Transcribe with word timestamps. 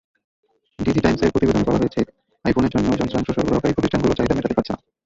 ডিজিটাইমসের 0.79 1.31
প্রতিবেদনে 1.31 1.67
বলা 1.67 1.81
হয়েছে, 1.81 2.01
আইফোনের 2.45 2.73
জন্য 2.75 2.87
যন্ত্রাংশ 2.99 3.27
সরবরাহকারী 3.27 3.73
প্রতিষ্ঠানগুলো 3.73 4.13
চাহিদা 4.15 4.35
মেটাতে 4.35 4.57
পারছে 4.57 4.71
না। 4.73 4.79